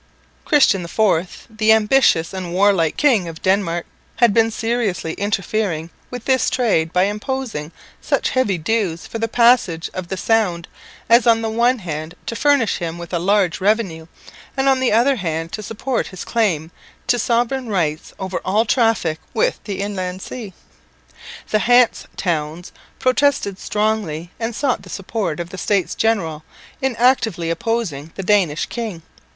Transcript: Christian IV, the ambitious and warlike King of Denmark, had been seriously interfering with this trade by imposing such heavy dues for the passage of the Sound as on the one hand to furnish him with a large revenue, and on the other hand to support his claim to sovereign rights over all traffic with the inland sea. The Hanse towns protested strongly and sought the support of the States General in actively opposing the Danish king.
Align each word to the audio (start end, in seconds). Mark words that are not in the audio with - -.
Christian 0.45 0.83
IV, 0.83 1.45
the 1.47 1.71
ambitious 1.71 2.33
and 2.33 2.51
warlike 2.53 2.97
King 2.97 3.27
of 3.27 3.43
Denmark, 3.43 3.85
had 4.15 4.33
been 4.33 4.49
seriously 4.49 5.13
interfering 5.13 5.91
with 6.09 6.25
this 6.25 6.49
trade 6.49 6.91
by 6.91 7.03
imposing 7.03 7.71
such 8.01 8.31
heavy 8.31 8.57
dues 8.57 9.05
for 9.05 9.19
the 9.19 9.27
passage 9.27 9.91
of 9.93 10.07
the 10.07 10.17
Sound 10.17 10.67
as 11.07 11.27
on 11.27 11.43
the 11.43 11.51
one 11.51 11.77
hand 11.77 12.15
to 12.25 12.35
furnish 12.35 12.77
him 12.77 12.97
with 12.97 13.13
a 13.13 13.19
large 13.19 13.61
revenue, 13.61 14.07
and 14.57 14.67
on 14.67 14.79
the 14.79 14.91
other 14.91 15.17
hand 15.17 15.51
to 15.51 15.61
support 15.61 16.07
his 16.07 16.25
claim 16.25 16.71
to 17.05 17.19
sovereign 17.19 17.69
rights 17.69 18.11
over 18.17 18.39
all 18.43 18.65
traffic 18.65 19.19
with 19.35 19.59
the 19.65 19.81
inland 19.83 20.23
sea. 20.23 20.55
The 21.51 21.59
Hanse 21.59 22.07
towns 22.17 22.71
protested 22.97 23.59
strongly 23.59 24.31
and 24.39 24.55
sought 24.55 24.81
the 24.81 24.89
support 24.89 25.39
of 25.39 25.51
the 25.51 25.59
States 25.59 25.93
General 25.93 26.43
in 26.81 26.95
actively 26.95 27.51
opposing 27.51 28.11
the 28.15 28.23
Danish 28.23 28.65
king. 28.65 29.03